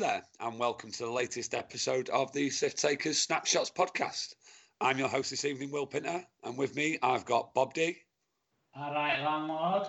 [0.00, 4.34] there, and welcome to the latest episode of the Sith Takers Snapshots podcast.
[4.80, 7.98] I'm your host this evening, Will Pinter, and with me I've got Bob D.
[8.74, 9.88] All right, landlord.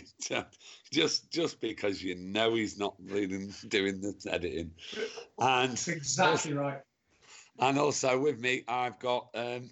[0.90, 4.70] just just because you know he's not really doing the editing,
[5.38, 6.80] and That's exactly right.
[7.58, 9.68] and also with me I've got um,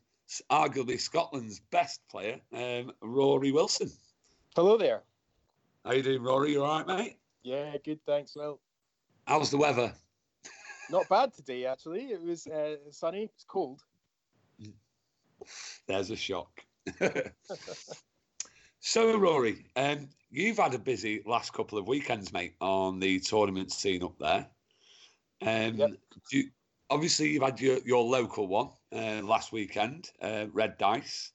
[0.52, 3.90] arguably Scotland's best player, um, Rory Wilson.
[4.54, 5.02] Hello there.
[5.84, 6.52] How you doing, Rory?
[6.52, 7.18] You all right, mate?
[7.42, 8.00] Yeah, good.
[8.04, 8.36] Thanks.
[8.36, 8.60] Well,
[9.26, 9.92] How's the weather?
[10.90, 12.06] not bad today actually.
[12.12, 13.24] It was uh, sunny.
[13.24, 13.82] It's cold.
[15.86, 16.64] There's a shock.
[18.80, 23.70] so, Rory, um, you've had a busy last couple of weekends, mate, on the tournament
[23.72, 24.46] scene up there.
[25.42, 25.90] Um, Yep.
[26.32, 26.50] you-
[26.90, 31.32] obviously, you've had your, your local one uh, last weekend, uh, Red Dice.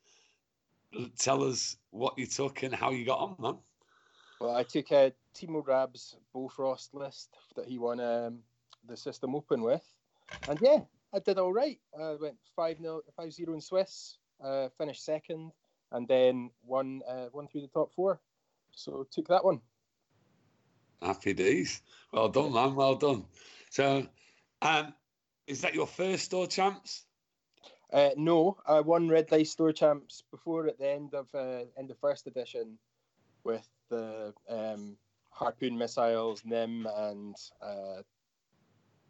[1.17, 3.57] Tell us what you took and how you got on, man.
[4.43, 8.39] Well, I took uh, Timo Rab's Bofrost list that he won um,
[8.85, 9.87] the System Open with,
[10.49, 10.79] and yeah,
[11.13, 11.79] I did all right.
[11.97, 15.53] I went 5 0 5 0 in Swiss, uh, finished second,
[15.93, 18.19] and then won uh, won through the top four.
[18.73, 19.61] So took that one.
[21.01, 21.81] Happy days.
[22.11, 22.75] Well done, man.
[22.75, 23.23] Well done.
[23.69, 24.05] So,
[24.61, 24.93] um,
[25.47, 27.05] is that your first store champs?
[27.93, 31.91] Uh, no, I won Red Dice Store Champs before at the end of uh, end
[31.91, 32.77] of first edition
[33.45, 34.97] with the um,
[35.29, 38.01] Harpoon missiles, Nym, and uh,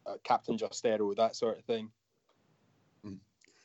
[0.05, 1.89] uh, Captain Jostero, that sort of thing.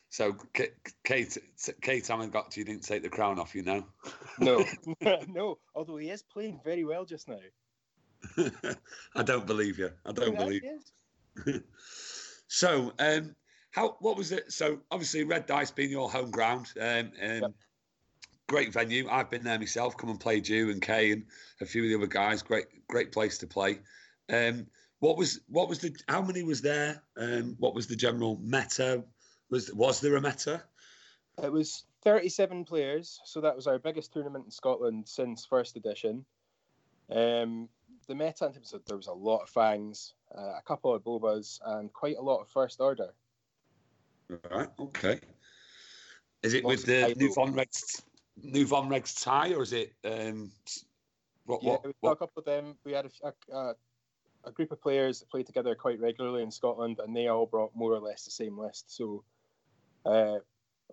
[0.09, 2.65] So, Kate, Kate haven't got you.
[2.65, 3.85] Didn't take the crown off you now.
[4.39, 4.65] No,
[5.27, 5.59] no.
[5.75, 7.37] Although he is playing very well just now.
[9.15, 9.91] I don't believe you.
[10.05, 10.63] I don't believe.
[11.45, 11.63] is.
[12.51, 13.35] So, um,
[13.69, 13.95] how?
[13.99, 14.51] What was it?
[14.51, 17.51] So, obviously, Red Dice being your home ground, um, um, Yep.
[18.49, 19.07] Great venue.
[19.09, 19.95] I've been there myself.
[19.95, 21.23] Come and played you and Kay and
[21.61, 22.41] a few of the other guys.
[22.41, 23.79] Great, great place to play.
[24.33, 24.65] Um,
[24.99, 25.95] what was what was the?
[26.09, 27.01] How many was there?
[27.15, 29.03] Um, what was the general meta?
[29.49, 30.61] Was was there a meta?
[31.41, 36.25] It was 37 players, so that was our biggest tournament in Scotland since first edition.
[37.09, 37.69] Um,
[38.07, 41.03] the meta in terms of there was a lot of fangs, uh, a couple of
[41.03, 43.13] bobas, and quite a lot of first order.
[44.51, 44.67] Right.
[44.79, 45.19] Okay.
[46.43, 48.01] Is it Lots with the new Regs,
[48.43, 49.93] new Von Regs tie, or is it?
[50.03, 50.51] Um,
[51.45, 51.63] what?
[51.63, 51.85] Yeah, What?
[51.85, 52.75] we got a couple of them.
[52.85, 53.75] We had a, a,
[54.45, 57.75] a group of players that play together quite regularly in Scotland, and they all brought
[57.75, 58.95] more or less the same list.
[58.95, 59.23] So,
[60.05, 60.39] uh,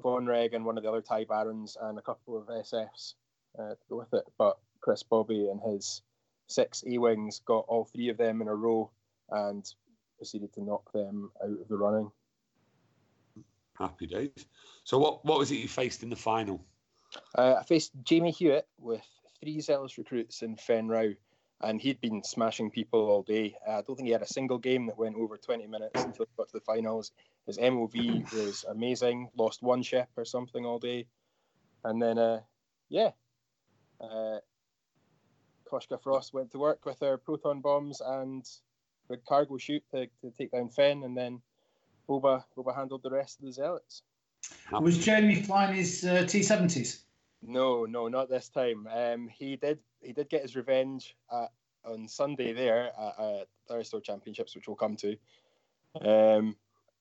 [0.02, 3.14] Von Reg and one of the other TIE Barons, and a couple of SFs
[3.58, 4.24] uh, to go with it.
[4.38, 6.02] But Chris Bobby and his
[6.48, 8.90] six A Wings got all three of them in a row
[9.30, 9.64] and
[10.16, 12.10] proceeded to knock them out of the running.
[13.78, 14.46] Happy days.
[14.84, 16.64] So what what was it you faced in the final?
[17.34, 19.02] Uh, I faced Jamie Hewitt with
[19.40, 21.10] three zealous recruits in Fenn Rau,
[21.60, 23.56] and he'd been smashing people all day.
[23.66, 26.26] Uh, I don't think he had a single game that went over 20 minutes until
[26.26, 27.12] he got to the finals.
[27.46, 31.06] His MOV was amazing, lost one ship or something all day.
[31.84, 32.40] And then, uh,
[32.88, 33.10] yeah,
[34.00, 34.38] uh,
[35.70, 38.44] Koshka Frost went to work with her proton bombs and
[39.08, 41.40] with cargo chute to, to take down Fenn, and then
[42.08, 44.02] Boba, Boba handled the rest of the zealots.
[44.72, 47.00] Was Jeremy flying his uh, T70s?
[47.46, 48.88] No, no, not this time.
[48.92, 51.50] Um, he did he did get his revenge at,
[51.84, 55.16] on Sunday there at, at Thunderstorm Championships, which we'll come to,
[56.00, 56.56] um,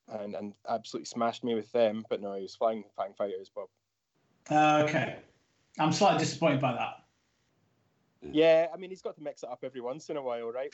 [0.08, 2.06] and and absolutely smashed me with them.
[2.10, 3.70] But no, he was flying flying Fighters, Bob.
[4.50, 5.18] Uh, okay.
[5.80, 7.02] I'm slightly disappointed by that.
[8.22, 10.74] Yeah, I mean he's got to mix it up every once in a while, right?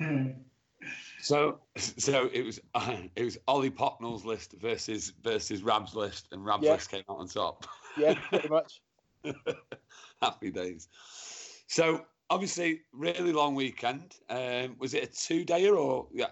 [1.26, 2.60] So so it was
[3.16, 6.72] it was Ollie Pocknell's list versus versus Rab's list, and Rab's Yeah.
[6.74, 7.66] list came out on top.
[7.98, 8.80] yeah, pretty much.
[10.22, 10.88] Happy days.
[11.66, 14.14] So obviously, really long weekend.
[14.30, 16.30] Um, was it a two dayer or yeah?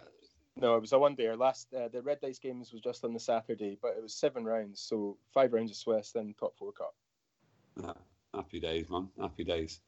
[0.56, 1.34] No, it was a one day.
[1.34, 4.44] Last uh, the Red Dice Games was just on the Saturday, but it was seven
[4.44, 6.94] rounds, so five rounds of Swiss, then top four cup.
[7.82, 7.94] Yeah,
[8.32, 9.08] Happy days, man.
[9.20, 9.80] Happy days.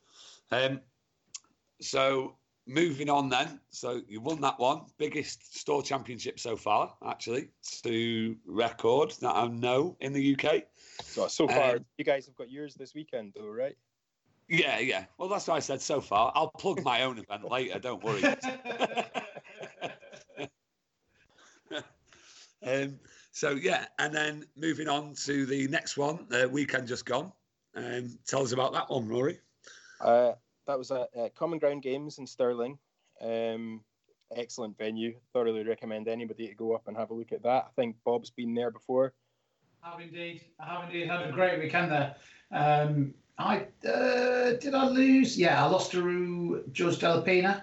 [0.51, 0.81] Um,
[1.81, 3.61] so moving on then.
[3.71, 7.49] So you won that one, biggest store championship so far, actually,
[7.83, 10.65] to record that I know in the UK.
[11.03, 13.77] So so far, Um, you guys have got yours this weekend, though, right?
[14.49, 15.07] Yeah, yeah.
[15.19, 16.33] Well, that's what I said so far.
[16.35, 17.79] I'll plug my own event later.
[17.79, 18.23] Don't worry.
[22.67, 22.99] um,
[23.33, 27.33] so yeah, and then moving on to the next one, the weekend just gone.
[27.75, 29.41] Um, tell us about that one, Rory.
[30.01, 30.33] Uh,
[30.67, 32.79] that was uh, Common Ground Games in Stirling.
[33.21, 33.83] Um,
[34.35, 35.15] excellent venue.
[35.33, 37.67] Thoroughly recommend anybody to go up and have a look at that.
[37.69, 39.15] I think Bob's been there before.
[39.83, 40.43] I have indeed.
[40.59, 42.17] I have indeed had a great weekend there.
[42.53, 45.39] Um, I uh, did I lose?
[45.39, 47.63] Yeah, I lost to George Delapina,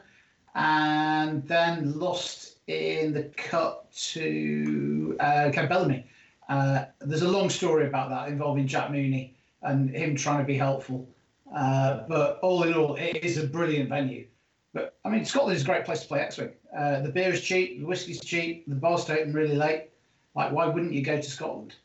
[0.55, 6.05] and then lost in the cup to uh, Ken Bellamy.
[6.47, 10.57] Uh, there's a long story about that involving Jack Mooney and him trying to be
[10.57, 11.07] helpful.
[11.55, 14.27] Uh, but all in all, it is a brilliant venue.
[14.73, 16.51] But I mean, Scotland is a great place to play X-wing.
[16.75, 19.89] Uh, the beer is cheap, the whiskey's cheap, the bars stay open really late.
[20.35, 21.75] Like, why wouldn't you go to Scotland?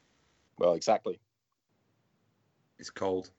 [0.59, 1.21] Well, exactly.
[2.79, 3.31] It's cold.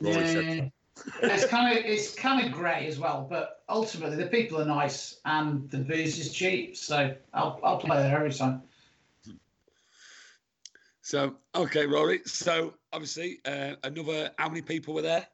[0.00, 0.68] Yeah.
[1.22, 5.20] it's kind of it's kind of grey as well, but ultimately the people are nice
[5.26, 8.62] and the booze is cheap, so I'll I'll play there every time.
[11.02, 12.22] So okay, Rory.
[12.24, 14.30] So obviously, uh, another.
[14.38, 15.26] How many people were there?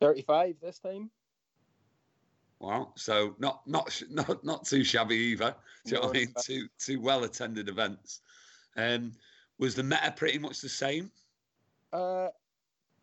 [0.00, 1.10] Thirty-five this time.
[2.60, 2.92] Wow.
[2.96, 5.54] So not not not not too shabby either.
[5.84, 6.34] Do you know what I mean?
[6.42, 8.20] Two two well attended events.
[8.76, 9.12] Um,
[9.58, 11.10] was the meta pretty much the same?
[11.92, 12.28] Uh,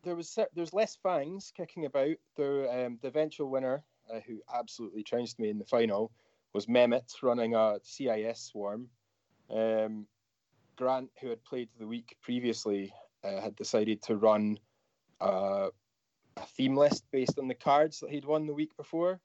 [0.04, 2.16] there was there's less fangs kicking about.
[2.38, 3.84] The um, the eventual winner,
[4.14, 6.12] uh, who absolutely trounced me in the final,
[6.54, 8.88] was Mehmet running a CIS swarm.
[9.50, 10.06] Um,
[10.76, 12.94] Grant, who had played the week previously,
[13.24, 14.60] uh, had decided to run
[15.22, 15.68] uh,
[16.38, 19.20] a theme list based on the cards that he'd won the week before.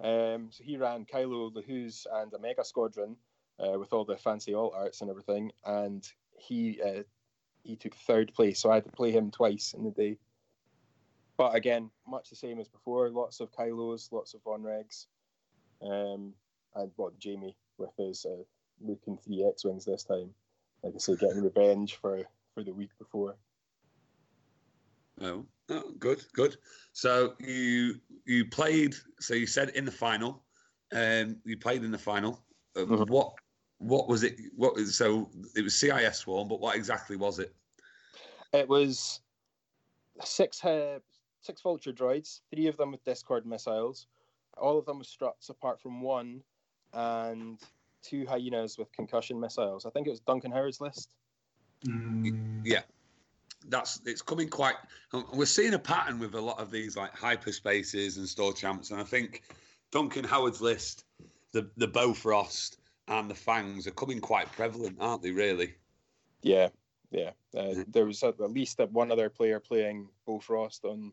[0.00, 3.16] Um, so he ran Kylo LeHuse and a Mega Squadron
[3.58, 6.06] uh, with all the fancy alt arts and everything, and
[6.38, 7.02] he uh,
[7.62, 8.60] he took third place.
[8.60, 10.18] So I had to play him twice in the day.
[11.36, 13.10] But again, much the same as before.
[13.10, 15.06] Lots of Kylos, lots of Von Regs,
[15.82, 16.32] um,
[16.74, 18.42] and what Jamie with his uh,
[18.80, 20.30] looking three X wings this time.
[20.82, 22.22] Like I say, getting revenge for
[22.54, 23.36] for the week before.
[25.20, 26.56] Oh, oh, good, good.
[26.92, 28.94] So you you played.
[29.20, 30.42] So you said in the final.
[30.92, 32.40] Um, you played in the final.
[32.76, 33.12] Uh, mm-hmm.
[33.12, 33.32] What
[33.78, 34.36] what was it?
[34.54, 37.54] What so it was CIS swarm, but what exactly was it?
[38.52, 39.20] It was
[40.22, 40.98] six uh,
[41.40, 44.06] six vulture droids, three of them with Discord missiles,
[44.56, 46.42] all of them with struts apart from one,
[46.92, 47.58] and
[48.02, 49.86] two hyenas with concussion missiles.
[49.86, 51.14] I think it was Duncan Howard's list.
[51.86, 52.62] Mm.
[52.64, 52.82] Yeah,
[53.68, 54.74] that's it's coming quite.
[55.32, 59.00] We're seeing a pattern with a lot of these like hyperspaces and store champs, and
[59.00, 59.42] I think
[59.92, 61.04] Duncan Howard's list,
[61.52, 62.76] the the Bofrost
[63.08, 65.30] and the Fangs are coming quite prevalent, aren't they?
[65.30, 65.74] Really?
[66.42, 66.68] Yeah,
[67.10, 67.30] yeah.
[67.56, 71.12] Uh, there was at least one other player playing Bofrost on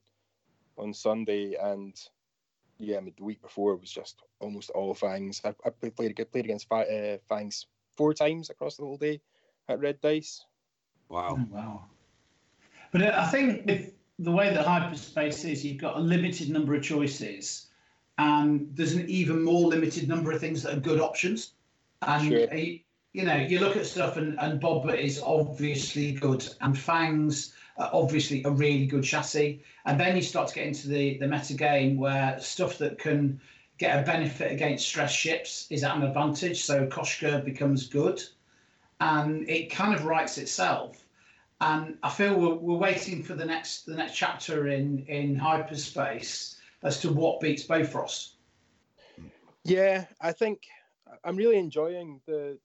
[0.78, 1.96] on Sunday, and
[2.78, 5.42] yeah, I mean, the week before it was just almost all Fangs.
[5.44, 9.22] I, I played played against uh, Fangs four times across the whole day
[9.70, 10.46] at Red Dice.
[11.10, 11.38] Wow!
[11.40, 11.84] Oh, wow!
[12.94, 16.84] But I think with the way that hyperspace is, you've got a limited number of
[16.84, 17.68] choices,
[18.18, 21.54] and there's an even more limited number of things that are good options.
[22.04, 22.54] And sure.
[22.54, 22.56] Uh,
[23.14, 28.44] you know, you look at stuff, and, and Bob is obviously good, and Fangs obviously
[28.44, 29.64] a really good chassis.
[29.86, 33.40] And then you start to get into the, the meta game where stuff that can
[33.78, 36.64] get a benefit against stress ships is at an advantage.
[36.64, 38.22] So Koshka becomes good
[39.00, 41.03] and it kind of writes itself.
[41.64, 46.58] And I feel we're, we're waiting for the next the next chapter in, in hyperspace
[46.84, 48.34] as to what beats Bofrost.
[49.64, 50.64] Yeah, I think
[51.24, 52.58] I'm really enjoying the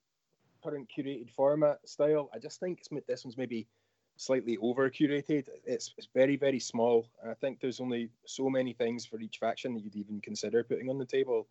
[0.64, 2.28] current curated format style.
[2.34, 3.68] I just think this one's maybe
[4.16, 5.46] slightly over curated.
[5.64, 7.08] It's, it's very, very small.
[7.24, 10.90] I think there's only so many things for each faction that you'd even consider putting
[10.90, 11.46] on the table.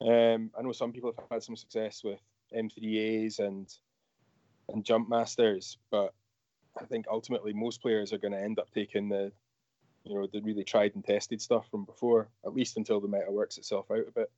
[0.00, 2.20] Um, I know some people have had some success with
[2.56, 3.68] M3As and
[4.72, 6.14] and jump masters, but
[6.78, 9.32] I think ultimately most players are going to end up taking the
[10.04, 13.30] you know the really tried and tested stuff from before, at least until the meta
[13.30, 14.30] works itself out a bit.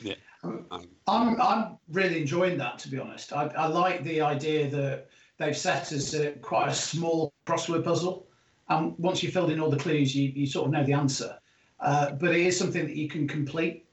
[0.00, 3.32] Yeah, I'm I'm really enjoying that to be honest.
[3.32, 8.28] I, I like the idea that they've set as a, quite a small crossword puzzle.
[8.68, 11.36] And once you've filled in all the clues, you, you sort of know the answer.
[11.80, 13.86] Uh, but it is something that you can complete.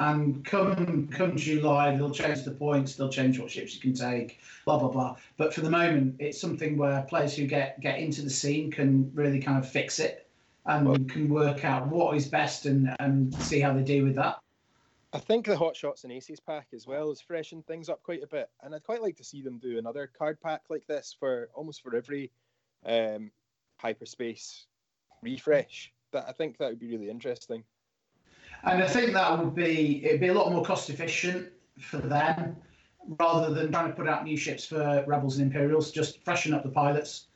[0.00, 4.38] And come come July, they'll change the points, they'll change what ships you can take,
[4.64, 5.16] blah blah blah.
[5.36, 9.10] But for the moment, it's something where players who get get into the scene can
[9.14, 10.28] really kind of fix it
[10.66, 14.14] and well, can work out what is best and and see how they deal with
[14.14, 14.38] that.
[15.12, 18.22] I think the Hot Shots and Aces pack as well has freshened things up quite
[18.22, 21.16] a bit, and I'd quite like to see them do another card pack like this
[21.18, 22.30] for almost for every
[22.84, 23.32] um,
[23.78, 24.66] hyperspace
[25.22, 25.92] refresh.
[26.12, 27.64] That I think that would be really interesting.
[28.64, 31.48] And I think that would be it'd be a lot more cost efficient
[31.78, 32.56] for them
[33.18, 35.90] rather than trying to put out new ships for Rebels and Imperials.
[35.90, 37.26] Just freshen up the pilots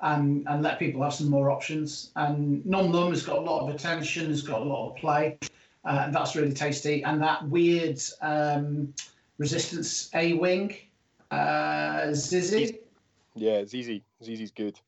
[0.00, 2.10] and and let people have some more options.
[2.16, 5.38] And Nom Nom has got a lot of attention, has got a lot of play.
[5.84, 7.02] Uh, that's really tasty.
[7.04, 8.92] And that weird um,
[9.38, 10.76] resistance A wing,
[11.30, 12.78] uh, Zizi.
[13.34, 14.02] Yeah, Zizi.
[14.22, 14.78] Zizi's good.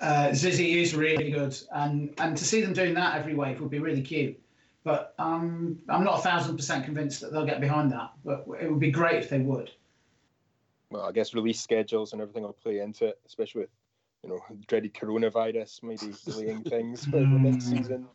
[0.00, 3.70] Uh, Zizi is really good, and and to see them doing that every wave would
[3.70, 4.40] be really cute.
[4.84, 8.10] But um, I'm not a thousand percent convinced that they'll get behind that.
[8.24, 9.70] But it would be great if they would.
[10.90, 13.70] Well, I guess release schedules and everything will play into it, especially with
[14.24, 17.78] you know dreaded coronavirus maybe delaying things for the next Mm.
[17.78, 18.06] season.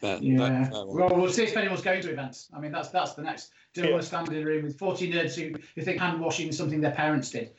[0.00, 0.38] Fair- Yeah.
[0.38, 0.86] fair- fair.
[0.86, 2.48] Well, we'll see if anyone's going to events.
[2.52, 3.52] I mean, that's that's the next.
[3.74, 3.92] Do you Yeah.
[3.92, 6.56] want to stand in a room with 40 nerds who, who think hand washing is
[6.58, 7.52] something their parents did?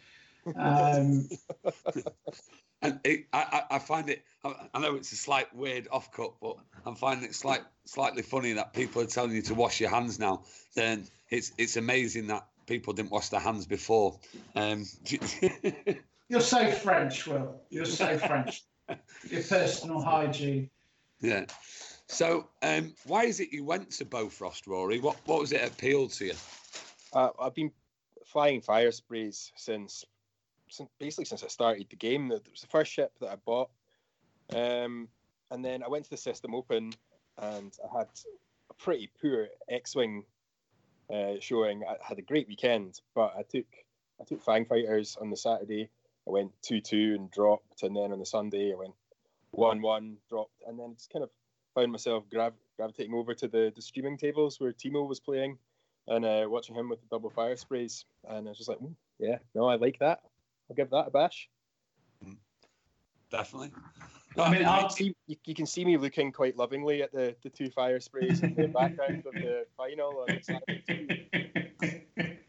[0.56, 1.28] Um,
[2.86, 4.24] And it, I, I I find it.
[4.44, 8.22] I I know it's a slight weird off cut, but I'm finding it slight, slightly
[8.22, 10.44] funny that people are telling you to wash your hands now.
[10.76, 14.20] Then it's it's amazing that people didn't wash their hands before.
[14.56, 14.86] Um,
[16.30, 17.60] you're so French, Will.
[17.70, 18.64] You're so French.
[19.30, 20.70] Your personal hygiene.
[21.20, 21.46] yeah.
[22.08, 25.00] So, um, why is it you went to Bofrost, Rory?
[25.00, 26.34] What what was it appealed to you?
[27.14, 27.72] Uh, I've been
[28.26, 30.04] flying fire sprays since,
[30.76, 32.32] since basically since I started the game.
[32.32, 33.70] It was the first ship that I bought,
[34.54, 35.08] um,
[35.52, 36.92] and then I went to the System Open,
[37.38, 38.08] and I had
[38.70, 40.26] a pretty poor X-wing
[41.12, 41.84] uh, showing.
[41.84, 43.66] I had a great weekend, but I took
[44.20, 45.90] I took Fang Fighters on the Saturday.
[46.28, 48.96] I went two two and dropped, and then on the Sunday I went
[49.52, 51.30] one one dropped, and then just kind of
[51.74, 55.58] found myself grav- gravitating over to the, the streaming tables where Timo was playing
[56.08, 58.06] and uh, watching him with the double fire sprays.
[58.28, 60.22] And I was just like, "Mm, yeah, no, I like that.
[60.70, 61.50] I'll give that a bash.
[63.32, 63.72] Definitely.
[64.38, 67.12] I mean, You I'll- can, see, you, you can see me looking quite lovingly at
[67.12, 71.28] the, the two fire sprays in the background of the final on Saturday.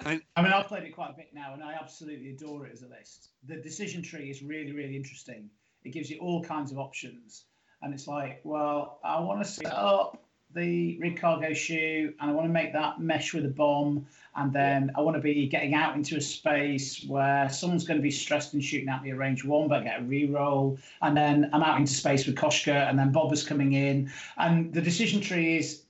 [0.00, 2.66] I mean, I mean, I've played it quite a bit now, and I absolutely adore
[2.66, 3.30] it as a list.
[3.48, 5.48] The decision tree is really, really interesting.
[5.84, 7.46] It gives you all kinds of options,
[7.82, 10.22] and it's like, well, I want to set up
[10.56, 14.52] the rig cargo chute, and I want to make that mesh with a bomb, and
[14.52, 18.10] then I want to be getting out into a space where someone's going to be
[18.10, 21.50] stressed and shooting at me at range one, but I get a re-roll, and then
[21.52, 25.20] I'm out into space with Koshka, and then Bob is coming in, and the decision
[25.20, 25.82] tree is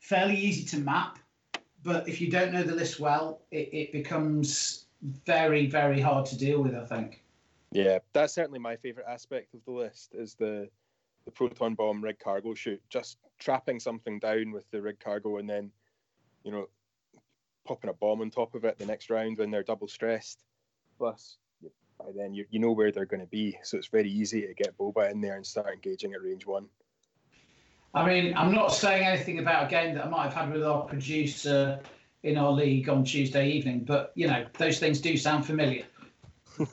[0.00, 1.18] fairly easy to map
[1.82, 4.86] but if you don't know the list well, it, it becomes
[5.26, 6.74] very, very hard to deal with.
[6.74, 7.22] I think.
[7.72, 10.68] Yeah, that's certainly my favourite aspect of the list is the
[11.24, 12.82] the proton bomb rig cargo chute.
[12.88, 15.70] Just trapping something down with the rig cargo and then,
[16.44, 16.68] you know,
[17.66, 20.42] popping a bomb on top of it the next round when they're double stressed.
[20.98, 21.38] Plus,
[21.98, 24.54] by then you, you know where they're going to be, so it's very easy to
[24.54, 26.68] get Boba in there and start engaging at range one.
[27.94, 30.64] I mean, I'm not saying anything about a game that I might have had with
[30.64, 31.80] our producer
[32.22, 35.84] in our league on Tuesday evening, but you know, those things do sound familiar.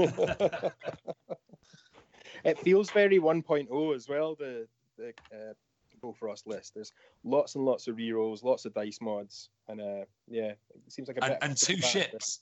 [2.44, 4.36] it feels very 1.0 as well.
[4.36, 4.68] The
[4.98, 5.54] the uh,
[6.02, 6.74] Bofrost list.
[6.74, 6.92] There's
[7.24, 11.18] lots and lots of rerolls, lots of dice mods, and uh, yeah, it seems like
[11.18, 12.00] a and, bit and two bit faster.
[12.00, 12.40] ships.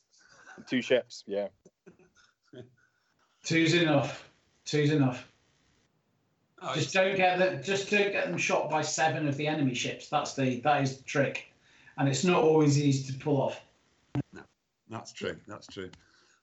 [0.68, 1.48] Two ships, yeah.
[3.44, 4.30] Two's enough.
[4.66, 5.32] Two's enough.
[6.62, 7.62] Oh, Just don't get them.
[7.62, 10.10] Just don't get them shot by seven of the enemy ships.
[10.10, 11.52] That's the that is the trick,
[11.98, 13.62] and it's not always easy to pull off.
[14.34, 14.42] No,
[14.90, 15.36] That's true.
[15.48, 15.92] That's true.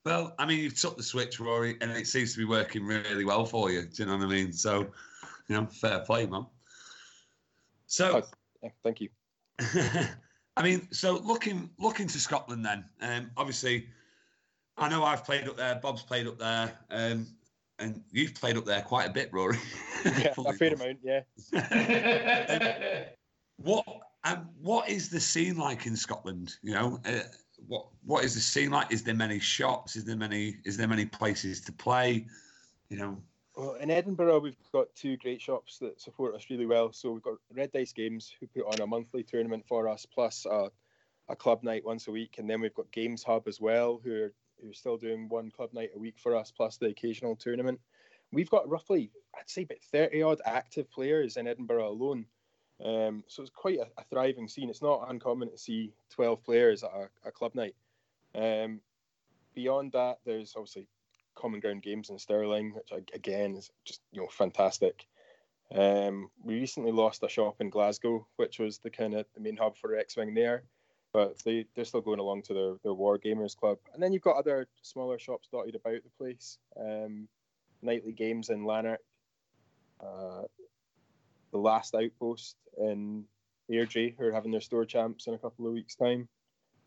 [0.04, 3.24] Well, I mean, you've took the switch, Rory, and it seems to be working really
[3.24, 3.82] well for you.
[3.82, 4.52] Do you know what I mean?
[4.52, 4.80] So,
[5.48, 6.46] you know, fair play, man.
[7.86, 8.22] So,
[8.62, 9.08] Yeah, thank you.
[10.56, 12.84] I mean, so looking looking to Scotland then.
[13.00, 13.88] Um, obviously,
[14.76, 15.76] I know I've played up there.
[15.76, 17.26] Bob's played up there, um,
[17.78, 19.58] and you've played up there quite a bit, Rory.
[20.04, 20.80] Yeah, fair enough.
[20.82, 23.04] amount, yeah.
[23.56, 23.86] What
[24.24, 26.56] um, what is the scene like in Scotland?
[26.62, 27.20] You know, uh,
[27.68, 28.92] what what is the scene like?
[28.92, 29.96] Is there many shops?
[29.96, 32.26] Is there many is there many places to play?
[32.88, 33.22] You know,
[33.56, 36.92] Well, in Edinburgh, we've got two great shops that support us really well.
[36.92, 40.46] So we've got Red Dice Games, who put on a monthly tournament for us, plus
[40.46, 40.70] a,
[41.28, 42.36] a club night once a week.
[42.38, 45.50] And then we've got Games Hub as well, who are, who are still doing one
[45.50, 47.80] club night a week for us, plus the occasional tournament.
[48.32, 52.26] We've got roughly, I'd say, about 30 odd active players in Edinburgh alone.
[52.82, 54.70] Um, so it's quite a, a thriving scene.
[54.70, 57.74] It's not uncommon to see 12 players at a, a club night.
[58.34, 58.80] Um,
[59.54, 60.88] beyond that, there's obviously
[61.34, 65.06] Common Ground Games in Stirling, which again is just you know fantastic.
[65.74, 69.56] Um, we recently lost a shop in Glasgow, which was the kind of the main
[69.56, 70.64] hub for X Wing there,
[71.12, 73.78] but they they're still going along to their their War Gamers Club.
[73.92, 76.58] And then you've got other smaller shops dotted about the place.
[76.78, 77.28] Um,
[77.82, 79.00] nightly games in Lanark,
[80.00, 80.42] uh,
[81.54, 83.24] the Last Outpost in
[83.70, 86.28] Airdrie, who are having their store champs in a couple of weeks' time,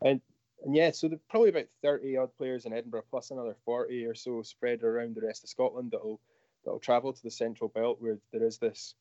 [0.04, 0.20] and
[0.62, 4.14] and yeah, so there's probably about thirty odd players in Edinburgh, plus another forty or
[4.14, 6.20] so spread around the rest of Scotland that'll
[6.64, 8.94] that'll travel to the central belt where there is this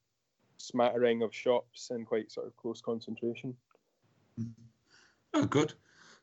[0.56, 3.54] smattering of shops and quite sort of close concentration.
[4.40, 4.64] Mm-hmm.
[5.34, 5.74] oh, good.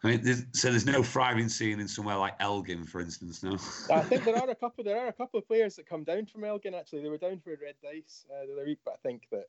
[0.05, 3.43] I mean, there's, so there's no thriving scene in somewhere like Elgin, for instance.
[3.43, 3.55] No.
[3.91, 4.85] I think there are a couple.
[4.85, 6.75] There are a couple of players that come down from Elgin.
[6.75, 9.23] Actually, they were down for a Red Dice uh, the other week, but I think
[9.33, 9.47] that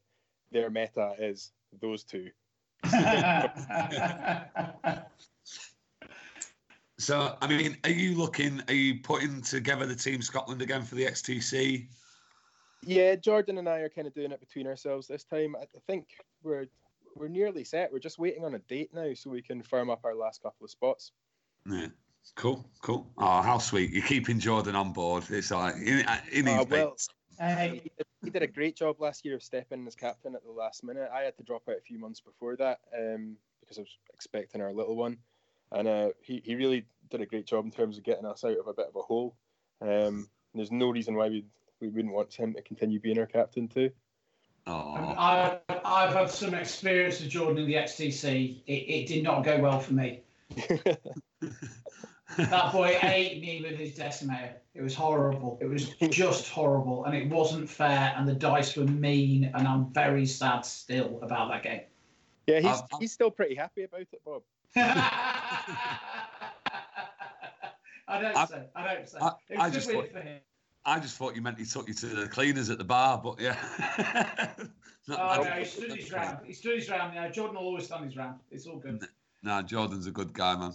[0.51, 2.29] their meta is those two.
[6.97, 8.63] so, I mean, are you looking?
[8.69, 11.89] Are you putting together the team Scotland again for the XTC?
[12.81, 15.57] Yeah, Jordan and I are kind of doing it between ourselves this time.
[15.57, 16.07] I think
[16.43, 16.67] we're
[17.15, 17.91] we're nearly set.
[17.91, 20.65] We're just waiting on a date now so we can firm up our last couple
[20.65, 21.11] of spots.
[21.69, 21.87] Yeah.
[22.35, 23.07] Cool, cool.
[23.19, 23.91] Oh, how sweet!
[23.91, 25.25] You're keeping Jordan on board.
[25.29, 26.95] It's like in, in uh, well,
[27.39, 27.91] he,
[28.23, 30.83] he did a great job last year of stepping in as captain at the last
[30.83, 31.09] minute.
[31.13, 34.61] I had to drop out a few months before that um, because I was expecting
[34.61, 35.17] our little one,
[35.71, 38.57] and uh, he he really did a great job in terms of getting us out
[38.57, 39.35] of a bit of a hole.
[39.79, 41.45] Um, there's no reason why we
[41.79, 43.91] we wouldn't want him to continue being our captain too.
[44.67, 48.61] I've, I've had some experience with Jordan in the XTC.
[48.65, 50.21] It, it did not go well for me.
[52.37, 54.53] that boy ate me with his decimator.
[54.73, 55.57] It was horrible.
[55.61, 58.13] It was just horrible, and it wasn't fair.
[58.17, 61.81] And the dice were mean, and I'm very sad still about that game.
[62.47, 64.43] Yeah, he's he's still pretty happy about it, Bob.
[64.75, 65.79] I
[68.21, 68.65] don't I, say.
[68.75, 69.17] I don't say.
[69.19, 70.39] I, it was I just thought, for him.
[70.85, 73.39] I just thought you meant he took you to the cleaners at the bar, but
[73.39, 73.57] yeah.
[75.09, 76.39] oh, no, he stood his ground.
[76.45, 77.13] He stood his ground.
[77.15, 78.39] Yeah, Jordan will always stand his ground.
[78.51, 79.03] It's all good.
[79.41, 80.73] No, Jordan's a good guy, man.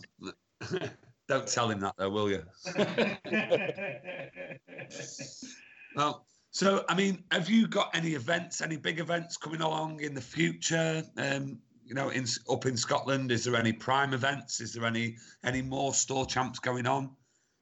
[1.29, 2.43] Don't tell him that, though, will you?
[5.95, 10.13] well, so I mean, have you got any events, any big events coming along in
[10.13, 11.05] the future?
[11.17, 14.61] Um, you know, in up in Scotland, is there any prime events?
[14.61, 17.11] Is there any any more store champs going on?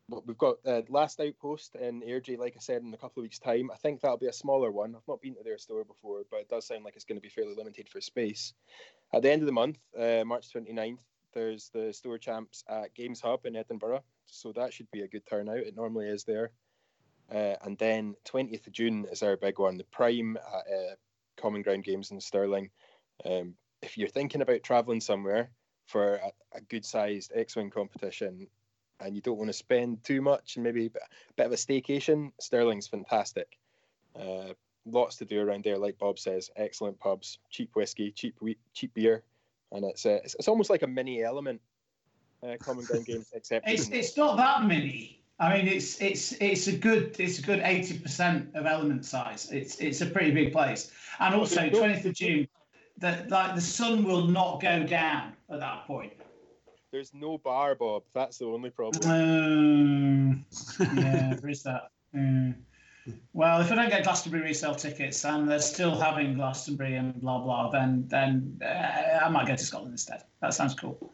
[0.09, 3.38] We've got uh, last outpost in Airdrie, like I said, in a couple of weeks'
[3.38, 3.71] time.
[3.71, 4.95] I think that'll be a smaller one.
[4.95, 7.23] I've not been to their store before, but it does sound like it's going to
[7.23, 8.55] be fairly limited for space.
[9.12, 10.99] At the end of the month, uh, March 29th,
[11.35, 15.27] there's the store champs at Games Hub in Edinburgh, so that should be a good
[15.27, 15.59] turnout.
[15.59, 16.51] It normally is there.
[17.31, 20.94] Uh, and then 20th of June is our big one, the Prime at uh,
[21.37, 22.71] Common Ground Games in Stirling.
[23.25, 25.51] Um, if you're thinking about travelling somewhere
[25.87, 28.49] for a, a good sized X Wing competition,
[29.00, 30.90] and you don't want to spend too much and maybe a
[31.37, 33.58] bit of a staycation, Stirling's fantastic.
[34.18, 34.54] Uh,
[34.87, 36.50] lots to do around there, like Bob says.
[36.56, 39.22] Excellent pubs, cheap whiskey, cheap wheat, cheap beer,
[39.72, 41.61] and it's uh, it's, it's, almost like a mini element.
[42.42, 45.22] Uh, common ground games, except it's it's not that mini.
[45.40, 49.50] I mean, it's it's it's a good it's a good eighty percent of element size.
[49.50, 52.48] It's it's a pretty big place, and also twentieth of June,
[52.98, 56.12] that like the sun will not go down at that point.
[56.90, 58.05] There's no bar, Bob.
[58.14, 59.11] That's the only problem.
[59.11, 60.46] Um,
[60.96, 61.90] yeah, there is that.
[62.14, 62.55] Mm.
[63.33, 67.38] Well, if I don't get Glastonbury resale tickets and they're still having Glastonbury and blah
[67.38, 70.24] blah, then then uh, I might go to Scotland instead.
[70.40, 71.12] That sounds cool.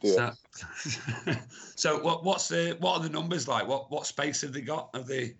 [0.00, 1.34] Yeah, so,
[1.76, 3.66] so what what's the what are the numbers like?
[3.66, 4.90] What what space have they got?
[4.94, 5.34] Have they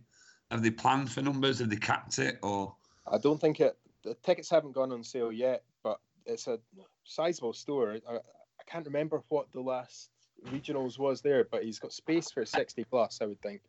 [0.50, 1.58] have they planned for numbers?
[1.58, 2.74] Have they capped it or?
[3.06, 3.76] I don't think it.
[4.02, 6.58] The tickets haven't gone on sale yet, but it's a
[7.04, 7.98] sizable store.
[8.08, 8.18] I, I
[8.72, 10.10] can't remember what the last
[10.46, 13.18] regionals was there, but he's got space for sixty plus.
[13.20, 13.60] I would think.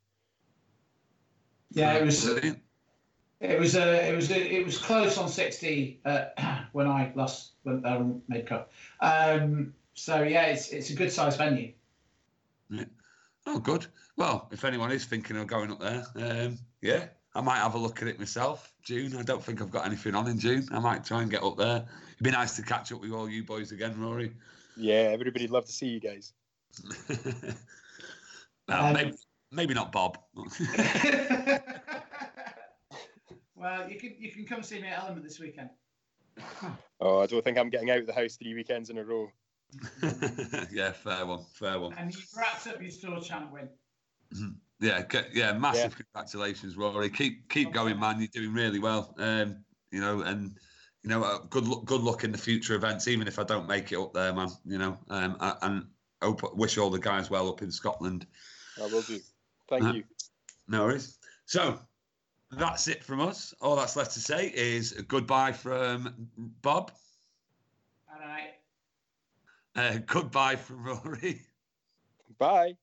[1.72, 2.26] Yeah, it was.
[3.42, 6.28] It was uh, it was it was close on sixty uh,
[6.72, 8.72] when I last went there and made cut.
[9.02, 11.74] Um, so yeah, it's it's a good sized venue.
[12.70, 12.86] Yeah.
[13.46, 13.86] Oh, good.
[14.16, 17.78] Well, if anyone is thinking of going up there, um, yeah, I might have a
[17.78, 18.74] look at it myself.
[18.82, 19.18] June.
[19.18, 20.66] I don't think I've got anything on in June.
[20.72, 21.86] I might try and get up there.
[22.14, 24.32] It'd be nice to catch up with all you boys again, Rory.
[24.76, 26.34] Yeah, everybody'd love to see you guys.
[28.68, 29.14] well, um, maybe,
[29.52, 30.18] maybe not Bob.
[33.56, 35.70] well, you can you can come see me at Element this weekend.
[37.06, 39.30] Oh, I don't think I'm getting out of the house three weekends in a row.
[40.72, 41.94] yeah, fair one, fair one.
[41.98, 43.68] And you wrapped up your store champ win.
[44.34, 44.52] Mm-hmm.
[44.80, 46.04] Yeah, yeah, massive yeah.
[46.14, 47.10] congratulations, Rory.
[47.10, 47.74] Keep keep okay.
[47.74, 48.20] going, man.
[48.20, 49.14] You're doing really well.
[49.18, 50.58] Um, you know, and
[51.04, 53.08] you know, uh, good luck, good luck in the future events.
[53.08, 54.50] Even if I don't make it up there, man.
[54.66, 55.86] You know, um, I, and
[56.22, 58.26] hope, wish all the guys well up in Scotland.
[58.82, 59.20] I will do.
[59.70, 60.04] Thank uh, you.
[60.68, 61.18] No worries.
[61.46, 61.78] So
[62.52, 63.54] that's it from us.
[63.62, 66.30] All that's left to say is goodbye from
[66.62, 66.92] Bob.
[68.12, 68.54] All right.
[69.76, 71.42] Uh, goodbye from Rory.
[72.38, 72.78] Bye.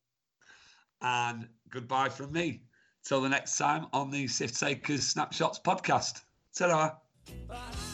[1.01, 2.61] And goodbye from me.
[3.03, 6.21] Till the next time on the Sift Takers Snapshots podcast.
[6.53, 6.91] Ta-da.
[7.47, 7.90] Bye.